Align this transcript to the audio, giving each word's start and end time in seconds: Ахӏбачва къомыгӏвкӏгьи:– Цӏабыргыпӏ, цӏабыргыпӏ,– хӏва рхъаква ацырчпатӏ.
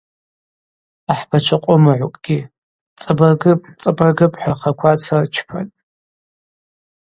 Ахӏбачва 1.11 1.57
къомыгӏвкӏгьи:– 1.63 2.39
Цӏабыргыпӏ, 3.01 3.65
цӏабыргыпӏ,– 3.81 4.37
хӏва 4.41 4.53
рхъаква 4.55 4.89
ацырчпатӏ. 4.93 5.73